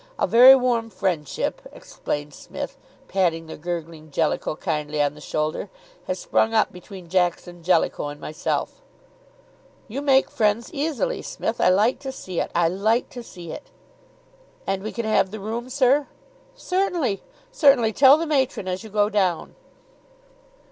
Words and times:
A 0.17 0.25
very 0.25 0.55
warm 0.55 0.89
friendship" 0.89 1.61
explained 1.71 2.33
Psmith, 2.33 2.75
patting 3.07 3.45
the 3.45 3.55
gurgling 3.55 4.09
Jellicoe 4.09 4.55
kindly 4.55 4.99
on 4.99 5.13
the 5.13 5.21
shoulder, 5.21 5.69
"has 6.07 6.17
sprung 6.17 6.55
up 6.55 6.71
between 6.71 7.07
Jackson, 7.07 7.61
Jellicoe 7.61 8.07
and 8.07 8.19
myself." 8.19 8.81
"You 9.87 10.01
make 10.01 10.31
friends 10.31 10.73
easily, 10.73 11.21
Smith. 11.21 11.61
I 11.61 11.69
like 11.69 11.99
to 11.99 12.11
see 12.11 12.39
it 12.39 12.49
I 12.55 12.67
like 12.67 13.09
to 13.11 13.21
see 13.21 13.51
it." 13.51 13.69
"And 14.65 14.81
we 14.81 14.91
can 14.91 15.05
have 15.05 15.29
the 15.29 15.39
room, 15.39 15.69
sir?" 15.69 16.07
"Certainly 16.55 17.21
certainly! 17.51 17.93
Tell 17.93 18.17
the 18.17 18.25
matron 18.25 18.67
as 18.67 18.83
you 18.83 18.89
go 18.89 19.07
down." 19.07 19.53